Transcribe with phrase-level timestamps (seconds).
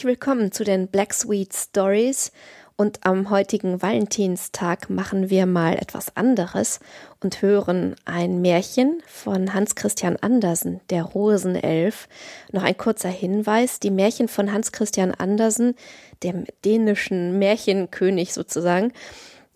[0.00, 2.32] Herzlich willkommen zu den Black Sweet Stories.
[2.74, 6.80] Und am heutigen Valentinstag machen wir mal etwas anderes
[7.22, 12.08] und hören ein Märchen von Hans Christian Andersen, der Rosenelf.
[12.50, 15.74] Noch ein kurzer Hinweis, die Märchen von Hans Christian Andersen,
[16.22, 18.94] dem dänischen Märchenkönig sozusagen,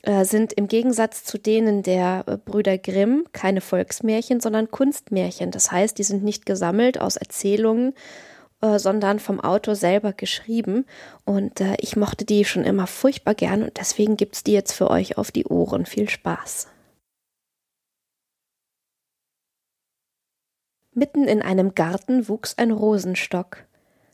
[0.02, 5.52] äh, sind im Gegensatz zu denen der äh, Brüder Grimm keine Volksmärchen, sondern Kunstmärchen.
[5.52, 7.94] Das heißt, die sind nicht gesammelt aus Erzählungen,
[8.64, 10.86] äh, sondern vom Autor selber geschrieben.
[11.26, 14.90] Und äh, ich mochte die schon immer furchtbar gern und deswegen gibt's die jetzt für
[14.90, 15.84] euch auf die Ohren.
[15.84, 16.68] Viel Spaß.
[20.94, 23.64] Mitten in einem Garten wuchs ein Rosenstock.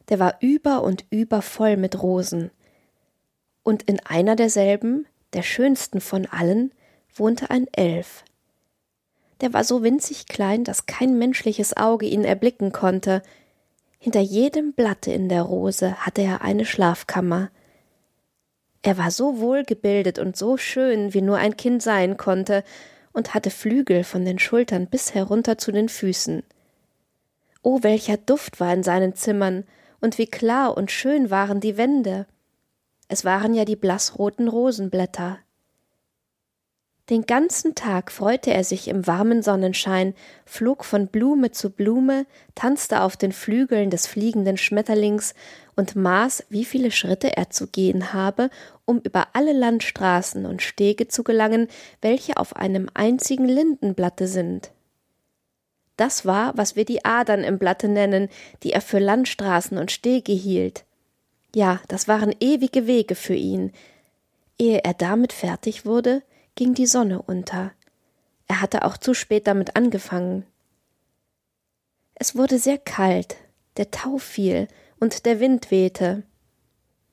[0.08, 2.50] Der war über und über voll mit Rosen.
[3.62, 6.72] Und in einer derselben, der schönsten von allen,
[7.14, 8.24] wohnte ein Elf.
[9.42, 13.22] Der war so winzig klein, dass kein menschliches Auge ihn erblicken konnte,
[14.00, 17.50] hinter jedem Blatte in der Rose hatte er eine Schlafkammer.
[18.82, 22.64] Er war so wohlgebildet und so schön, wie nur ein Kind sein konnte,
[23.12, 26.42] und hatte Flügel von den Schultern bis herunter zu den Füßen.
[27.62, 29.64] Oh, welcher Duft war in seinen Zimmern,
[30.00, 32.26] und wie klar und schön waren die Wände.
[33.08, 35.40] Es waren ja die blassroten Rosenblätter.
[37.10, 40.14] Den ganzen Tag freute er sich im warmen Sonnenschein,
[40.46, 45.34] flog von Blume zu Blume, tanzte auf den Flügeln des fliegenden Schmetterlings
[45.74, 48.48] und maß, wie viele Schritte er zu gehen habe,
[48.84, 51.66] um über alle Landstraßen und Stege zu gelangen,
[52.00, 54.70] welche auf einem einzigen Lindenblatte sind.
[55.96, 58.28] Das war, was wir die Adern im Blatte nennen,
[58.62, 60.84] die er für Landstraßen und Stege hielt.
[61.56, 63.72] Ja, das waren ewige Wege für ihn.
[64.58, 66.22] Ehe er damit fertig wurde,
[66.54, 67.72] ging die Sonne unter.
[68.46, 70.44] Er hatte auch zu spät damit angefangen.
[72.14, 73.36] Es wurde sehr kalt,
[73.76, 74.68] der Tau fiel
[74.98, 76.22] und der Wind wehte.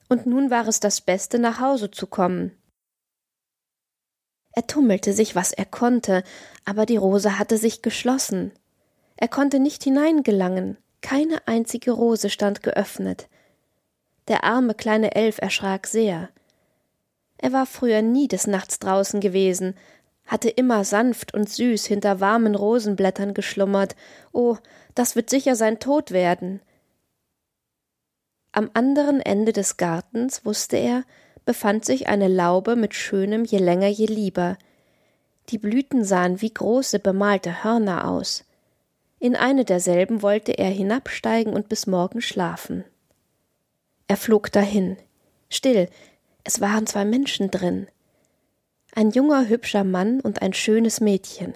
[0.08, 2.52] Und nun war es das Beste, nach Hause zu kommen.
[4.52, 6.24] Er tummelte sich, was er konnte,
[6.64, 8.52] aber die Rose hatte sich geschlossen.
[9.16, 13.28] Er konnte nicht hineingelangen, keine einzige Rose stand geöffnet.
[14.26, 16.28] Der arme kleine Elf erschrak sehr.
[17.38, 19.74] Er war früher nie des Nachts draußen gewesen,
[20.26, 23.96] hatte immer sanft und süß hinter warmen Rosenblättern geschlummert.
[24.32, 24.56] Oh,
[24.94, 26.60] das wird sicher sein Tod werden.
[28.52, 31.04] Am anderen Ende des Gartens, wusste er,
[31.44, 34.58] befand sich eine Laube mit schönem je länger je lieber.
[35.48, 38.44] Die Blüten sahen wie große bemalte Hörner aus.
[39.18, 42.84] In eine derselben wollte er hinabsteigen und bis morgen schlafen.
[44.08, 44.96] Er flog dahin.
[45.48, 45.88] Still,
[46.48, 47.88] es waren zwei Menschen drin.
[48.94, 51.52] Ein junger, hübscher Mann und ein schönes Mädchen.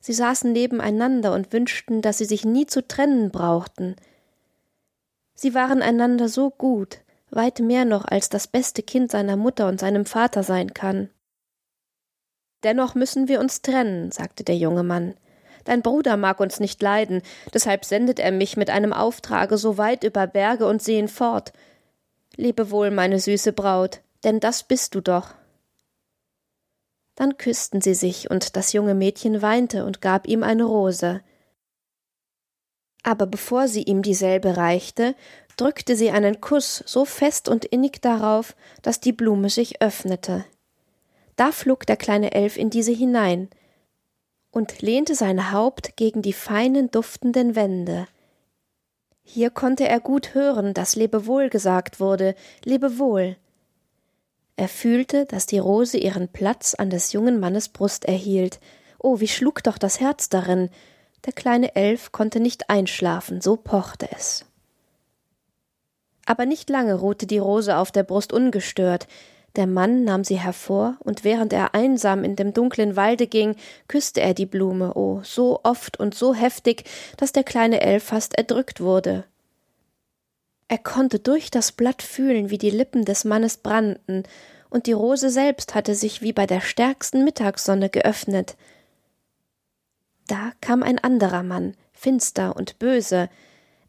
[0.00, 3.96] Sie saßen nebeneinander und wünschten, dass sie sich nie zu trennen brauchten.
[5.34, 9.78] Sie waren einander so gut, weit mehr noch als das beste Kind seiner Mutter und
[9.78, 11.10] seinem Vater sein kann.
[12.62, 15.16] Dennoch müssen wir uns trennen, sagte der junge Mann.
[15.64, 17.20] Dein Bruder mag uns nicht leiden,
[17.52, 21.52] deshalb sendet er mich mit einem Auftrage so weit über Berge und Seen fort,
[22.36, 25.34] Lebe wohl, meine süße Braut, denn das bist du doch.
[27.14, 31.22] Dann küssten sie sich, und das junge Mädchen weinte und gab ihm eine Rose.
[33.02, 35.14] Aber bevor sie ihm dieselbe reichte,
[35.56, 40.44] drückte sie einen Kuss so fest und innig darauf, dass die Blume sich öffnete.
[41.36, 43.50] Da flog der kleine Elf in diese hinein
[44.50, 48.06] und lehnte sein Haupt gegen die feinen duftenden Wände,
[49.22, 52.34] hier konnte er gut hören, dass Lebewohl gesagt wurde,
[52.64, 53.36] Lebewohl.
[54.56, 58.60] Er fühlte, dass die Rose ihren Platz an des jungen Mannes Brust erhielt.
[58.98, 60.70] Oh, wie schlug doch das Herz darin.
[61.24, 64.44] Der kleine Elf konnte nicht einschlafen, so pochte es.
[66.26, 69.08] Aber nicht lange ruhte die Rose auf der Brust ungestört.
[69.56, 73.54] Der Mann nahm sie hervor, und während er einsam in dem dunklen Walde ging,
[73.86, 76.84] küsste er die Blume, oh, so oft und so heftig,
[77.18, 79.24] dass der kleine Elf fast erdrückt wurde.
[80.68, 84.22] Er konnte durch das Blatt fühlen, wie die Lippen des Mannes brannten,
[84.70, 88.56] und die Rose selbst hatte sich wie bei der stärksten Mittagssonne geöffnet.
[90.28, 93.28] Da kam ein anderer Mann, finster und böse.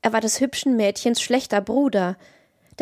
[0.02, 2.18] Er war des hübschen Mädchens schlechter Bruder,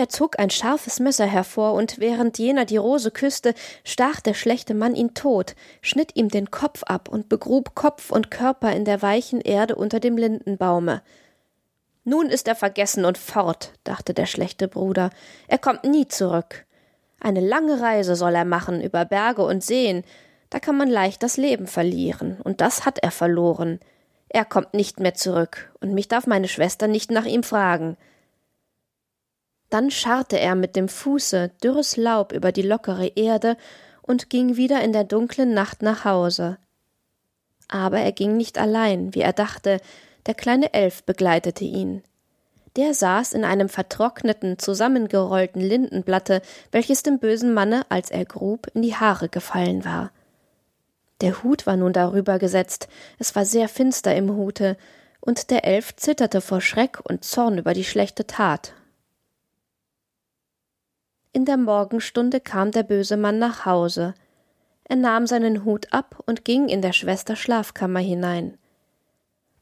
[0.01, 3.53] der zog ein scharfes Messer hervor, und während jener die Rose küsste,
[3.83, 5.53] stach der schlechte Mann ihn tot,
[5.83, 9.99] schnitt ihm den Kopf ab und begrub Kopf und Körper in der weichen Erde unter
[9.99, 11.03] dem Lindenbaume.
[12.03, 15.11] Nun ist er vergessen und fort, dachte der schlechte Bruder,
[15.47, 16.65] er kommt nie zurück.
[17.19, 20.03] Eine lange Reise soll er machen über Berge und Seen,
[20.49, 23.79] da kann man leicht das Leben verlieren, und das hat er verloren.
[24.29, 27.97] Er kommt nicht mehr zurück, und mich darf meine Schwester nicht nach ihm fragen.
[29.71, 33.57] Dann scharrte er mit dem Fuße dürres Laub über die lockere Erde
[34.01, 36.57] und ging wieder in der dunklen Nacht nach Hause.
[37.69, 39.79] Aber er ging nicht allein, wie er dachte,
[40.25, 42.03] der kleine Elf begleitete ihn.
[42.75, 46.41] Der saß in einem vertrockneten, zusammengerollten Lindenblatte,
[46.71, 50.11] welches dem bösen Manne, als er grub, in die Haare gefallen war.
[51.21, 52.89] Der Hut war nun darüber gesetzt,
[53.19, 54.75] es war sehr finster im Hute,
[55.21, 58.73] und der Elf zitterte vor Schreck und Zorn über die schlechte Tat.
[61.33, 64.15] In der Morgenstunde kam der böse Mann nach Hause.
[64.83, 68.57] Er nahm seinen Hut ab und ging in der Schwester Schlafkammer hinein.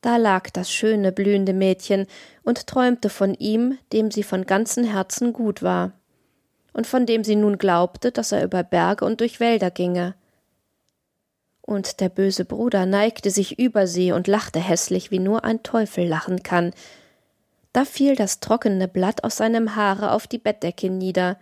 [0.02, 2.08] Da lag das schöne, blühende Mädchen
[2.44, 5.92] und träumte von ihm, dem sie von ganzem Herzen gut war,
[6.74, 10.16] und von dem sie nun glaubte, dass er über Berge und durch Wälder ginge.
[11.62, 16.08] Und der böse Bruder neigte sich über sie und lachte hässlich, wie nur ein Teufel
[16.08, 16.72] lachen kann.
[17.74, 21.38] Da fiel das trockene Blatt aus seinem Haare auf die Bettdecke nieder,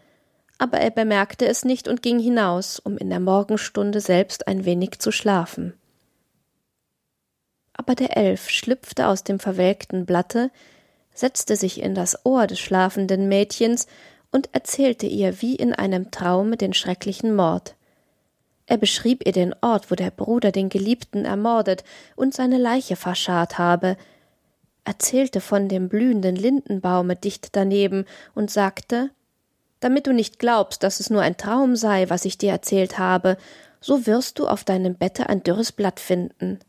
[0.58, 5.00] aber er bemerkte es nicht und ging hinaus, um in der Morgenstunde selbst ein wenig
[5.00, 5.74] zu schlafen.
[7.74, 10.52] Aber der Elf schlüpfte aus dem verwelkten Blatte,
[11.14, 13.88] setzte sich in das Ohr des schlafenden Mädchens
[14.32, 17.76] und erzählte ihr wie in einem Traume den schrecklichen Mord.
[18.66, 21.84] Er beschrieb ihr den Ort, wo der Bruder den Geliebten ermordet
[22.16, 23.96] und seine Leiche verscharrt habe,
[24.84, 28.06] erzählte von dem blühenden Lindenbaume dicht daneben
[28.36, 29.10] und sagte
[29.80, 33.38] damit du nicht glaubst, dass es nur ein Traum sei, was ich dir erzählt habe,
[33.80, 36.60] so wirst du auf deinem Bette ein dürres Blatt finden.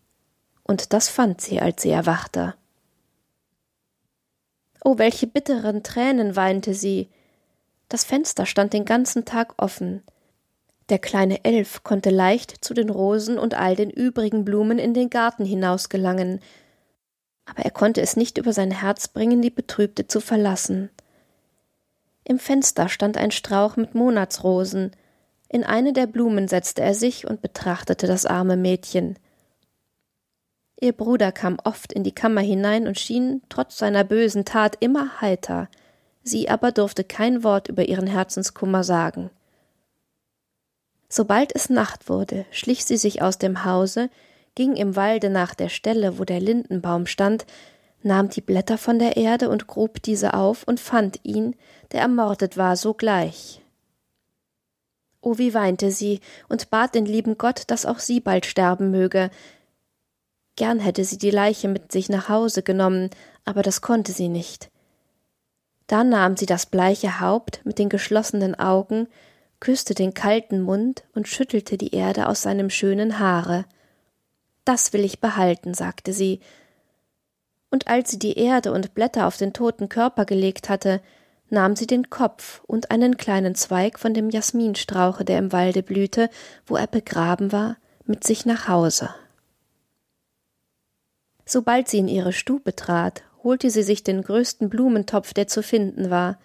[0.62, 2.54] Und das fand sie, als sie erwachte.
[4.84, 7.08] Oh, welche bitteren Tränen weinte sie.
[7.88, 10.02] Das Fenster stand den ganzen Tag offen.
[10.90, 15.10] Der kleine Elf konnte leicht zu den Rosen und all den übrigen Blumen in den
[15.10, 16.40] Garten hinausgelangen,
[17.44, 20.90] aber er konnte es nicht über sein Herz bringen, die Betrübte zu verlassen.
[22.28, 24.92] Im Fenster stand ein Strauch mit Monatsrosen.
[25.48, 29.18] In eine der Blumen setzte er sich und betrachtete das arme Mädchen.
[30.78, 35.22] Ihr Bruder kam oft in die Kammer hinein und schien, trotz seiner bösen Tat, immer
[35.22, 35.70] heiter.
[36.22, 39.30] Sie aber durfte kein Wort über ihren Herzenskummer sagen.
[41.08, 44.10] Sobald es Nacht wurde, schlich sie sich aus dem Hause,
[44.54, 47.46] ging im Walde nach der Stelle, wo der Lindenbaum stand,
[48.02, 51.56] nahm die Blätter von der Erde und grub diese auf und fand ihn,
[51.92, 53.60] der ermordet war, sogleich.
[55.20, 59.30] O wie weinte sie und bat den lieben Gott, dass auch sie bald sterben möge.
[60.56, 63.10] Gern hätte sie die Leiche mit sich nach Hause genommen,
[63.44, 64.70] aber das konnte sie nicht.
[65.86, 69.08] Da nahm sie das bleiche Haupt mit den geschlossenen Augen,
[69.58, 73.64] küsste den kalten Mund und schüttelte die Erde aus seinem schönen Haare.
[74.64, 76.40] Das will ich behalten, sagte sie,
[77.70, 81.00] und als sie die Erde und Blätter auf den toten Körper gelegt hatte,
[81.50, 86.30] nahm sie den Kopf und einen kleinen Zweig von dem Jasminstrauche, der im Walde blühte,
[86.66, 89.14] wo er begraben war, mit sich nach Hause.
[91.44, 96.10] Sobald sie in ihre Stube trat, holte sie sich den größten Blumentopf, der zu finden
[96.10, 96.38] war.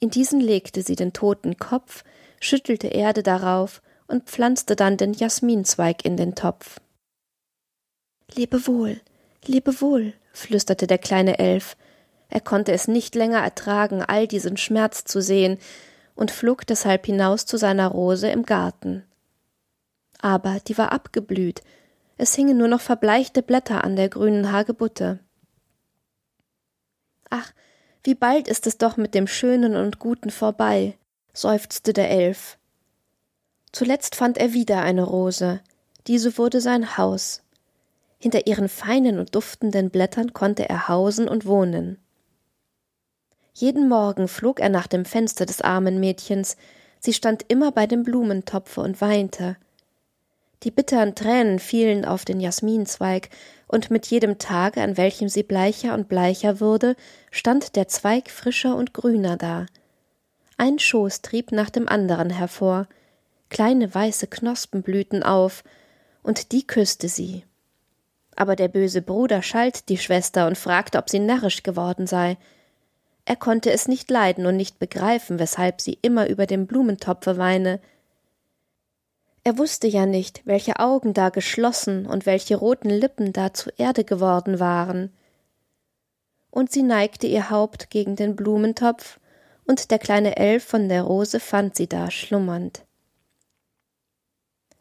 [0.00, 2.04] In diesen legte sie den toten Kopf,
[2.40, 6.80] schüttelte Erde darauf und pflanzte dann den Jasminzweig in den Topf.
[8.34, 9.00] Lebe wohl,
[9.48, 11.76] lebe wohl, flüsterte der kleine Elf.
[12.28, 15.58] Er konnte es nicht länger ertragen, all diesen Schmerz zu sehen,
[16.14, 19.04] und flog deshalb hinaus zu seiner Rose im Garten.
[20.20, 21.62] Aber die war abgeblüht,
[22.16, 25.20] es hingen nur noch verbleichte Blätter an der grünen Hagebutte.
[27.30, 27.52] Ach,
[28.02, 30.98] wie bald ist es doch mit dem Schönen und Guten vorbei,
[31.32, 32.58] seufzte der Elf.
[33.70, 35.60] Zuletzt fand er wieder eine Rose,
[36.08, 37.42] diese wurde sein Haus.
[38.18, 41.98] Hinter ihren feinen und duftenden Blättern konnte er hausen und wohnen.
[43.54, 46.56] Jeden Morgen flog er nach dem Fenster des armen Mädchens,
[47.00, 49.56] sie stand immer bei dem Blumentopfe und weinte.
[50.64, 53.30] Die bittern Tränen fielen auf den Jasminzweig,
[53.70, 56.96] und mit jedem Tage, an welchem sie bleicher und bleicher wurde,
[57.30, 59.66] stand der Zweig frischer und grüner da.
[60.56, 62.88] Ein Schoß trieb nach dem anderen hervor,
[63.50, 65.62] kleine weiße Knospen blühten auf,
[66.22, 67.44] und die küsste sie
[68.38, 72.36] aber der böse Bruder schalt die Schwester und fragte, ob sie närrisch geworden sei.
[73.24, 77.80] Er konnte es nicht leiden und nicht begreifen, weshalb sie immer über dem Blumentopfe weine.
[79.42, 84.04] Er wusste ja nicht, welche Augen da geschlossen und welche roten Lippen da zu Erde
[84.04, 85.12] geworden waren.
[86.50, 89.18] Und sie neigte ihr Haupt gegen den Blumentopf,
[89.66, 92.86] und der kleine Elf von der Rose fand sie da schlummernd.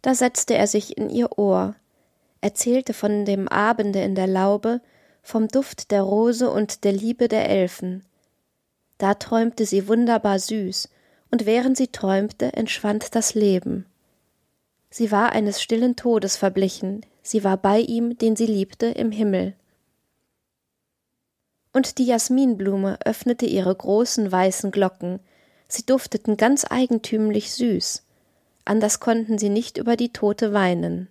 [0.04, 1.76] Da setzte er sich in ihr Ohr,
[2.42, 4.82] erzählte von dem Abende in der Laube,
[5.22, 8.04] vom Duft der Rose und der Liebe der Elfen.
[8.98, 10.90] Da träumte sie wunderbar süß,
[11.32, 13.86] und während sie träumte, entschwand das Leben.
[14.90, 19.54] Sie war eines stillen Todes verblichen, sie war bei ihm, den sie liebte, im Himmel.
[21.74, 25.20] Und die Jasminblume öffnete ihre großen weißen Glocken,
[25.68, 28.04] sie dufteten ganz eigentümlich süß,
[28.64, 31.10] anders konnten sie nicht über die Tote weinen.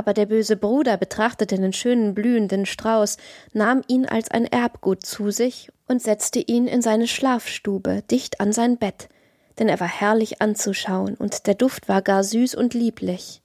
[0.00, 3.18] Aber der böse Bruder betrachtete den schönen blühenden Strauß,
[3.52, 8.54] nahm ihn als ein Erbgut zu sich und setzte ihn in seine Schlafstube, dicht an
[8.54, 9.10] sein Bett,
[9.58, 13.42] denn er war herrlich anzuschauen, und der Duft war gar süß und lieblich.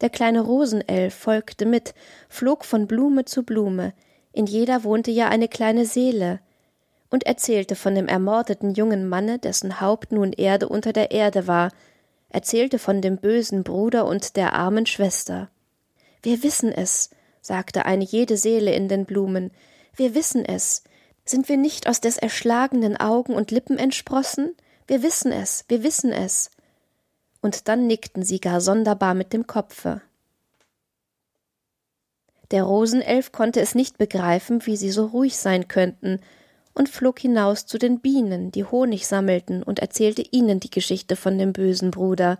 [0.00, 1.94] Der kleine Rosenelf folgte mit,
[2.28, 3.92] flog von Blume zu Blume,
[4.32, 6.40] in jeder wohnte ja eine kleine Seele,
[7.10, 11.70] und erzählte von dem ermordeten jungen Manne, dessen Haupt nun Erde unter der Erde war,
[12.28, 15.50] erzählte von dem bösen Bruder und der armen Schwester.
[16.22, 19.50] Wir wissen es, sagte eine jede Seele in den Blumen,
[19.96, 20.84] wir wissen es.
[21.24, 24.54] Sind wir nicht aus des erschlagenen Augen und Lippen entsprossen?
[24.86, 26.50] Wir wissen es, wir wissen es.
[27.40, 30.00] Und dann nickten sie gar sonderbar mit dem Kopfe.
[32.50, 36.20] Der Rosenelf konnte es nicht begreifen, wie sie so ruhig sein könnten,
[36.78, 41.36] und flog hinaus zu den Bienen, die Honig sammelten, und erzählte ihnen die Geschichte von
[41.36, 42.38] dem bösen Bruder.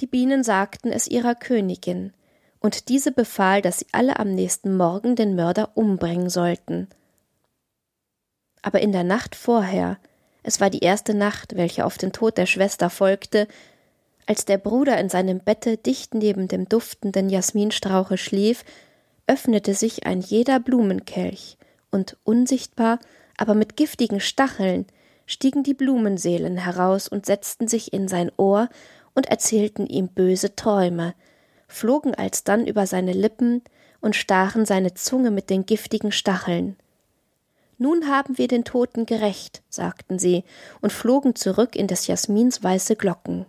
[0.00, 2.14] Die Bienen sagten es ihrer Königin,
[2.60, 6.88] und diese befahl, dass sie alle am nächsten Morgen den Mörder umbringen sollten.
[8.62, 9.98] Aber in der Nacht vorher,
[10.42, 13.48] es war die erste Nacht, welche auf den Tod der Schwester folgte,
[14.24, 18.64] als der Bruder in seinem Bette dicht neben dem duftenden Jasminstrauche schlief,
[19.26, 21.58] öffnete sich ein jeder Blumenkelch,
[21.94, 22.98] und unsichtbar,
[23.38, 24.86] aber mit giftigen Stacheln,
[25.26, 28.68] stiegen die Blumenseelen heraus und setzten sich in sein Ohr
[29.14, 31.14] und erzählten ihm böse Träume,
[31.68, 33.62] flogen alsdann über seine Lippen
[34.00, 36.76] und stachen seine Zunge mit den giftigen Stacheln.
[37.78, 40.44] Nun haben wir den Toten gerecht, sagten sie
[40.80, 43.46] und flogen zurück in des Jasmins weiße Glocken.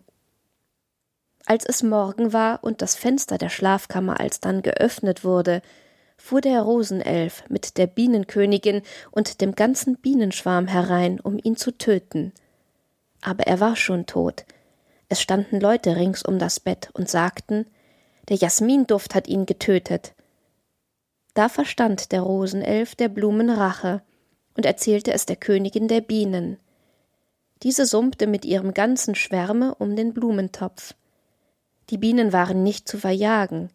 [1.46, 5.62] Als es Morgen war und das Fenster der Schlafkammer alsdann geöffnet wurde,
[6.18, 8.82] fuhr der Rosenelf mit der Bienenkönigin
[9.12, 12.34] und dem ganzen Bienenschwarm herein, um ihn zu töten.
[13.22, 14.46] Aber er war schon tot.
[15.10, 17.66] Es standen Leute rings um das Bett und sagten,
[18.30, 20.14] der Jasminduft hat ihn getötet.
[21.36, 24.02] Da verstand der Rosenelf der Blumen Rache
[24.56, 26.58] und erzählte es der Königin der Bienen.
[27.62, 30.94] Diese summte mit ihrem ganzen Schwärme um den Blumentopf.
[31.90, 33.70] Die Bienen waren nicht zu verjagen,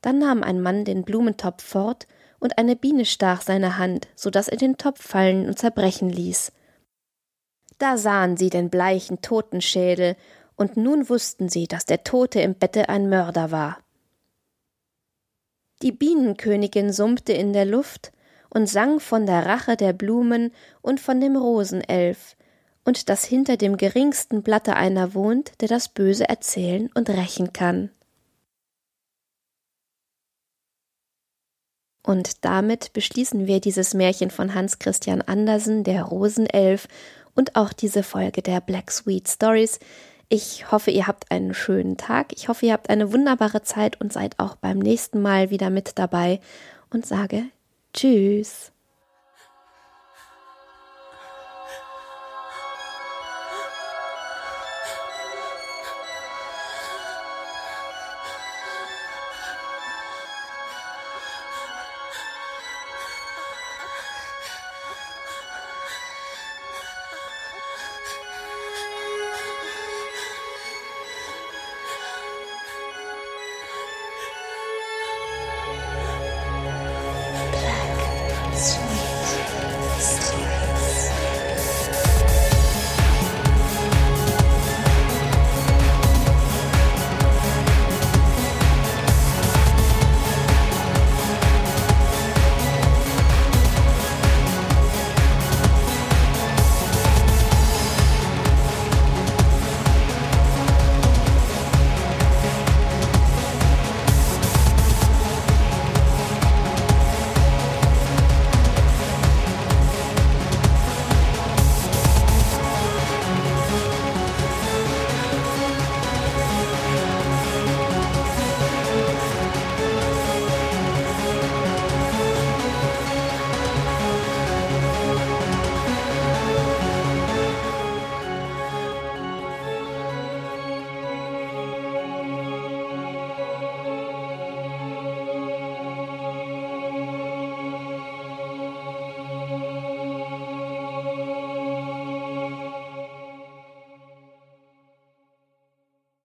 [0.00, 2.06] dann nahm ein Mann den Blumentopf fort,
[2.40, 6.52] und eine Biene stach seine Hand, so dass er den Topf fallen und zerbrechen ließ.
[7.78, 10.16] Da sahen sie den bleichen Totenschädel,
[10.56, 13.78] und nun wussten sie, dass der Tote im Bette ein Mörder war.
[15.82, 18.12] Die Bienenkönigin summte in der Luft
[18.50, 20.52] und sang von der Rache der Blumen
[20.82, 22.36] und von dem Rosenelf,
[22.84, 27.90] und dass hinter dem geringsten Blatte einer wohnt, der das Böse erzählen und rächen kann.
[32.08, 36.88] Und damit beschließen wir dieses Märchen von Hans Christian Andersen, der Rosenelf,
[37.34, 39.78] und auch diese Folge der Black Sweet Stories.
[40.30, 42.32] Ich hoffe, ihr habt einen schönen Tag.
[42.34, 45.98] Ich hoffe, ihr habt eine wunderbare Zeit und seid auch beim nächsten Mal wieder mit
[45.98, 46.40] dabei
[46.88, 47.44] und sage
[47.92, 48.72] Tschüss.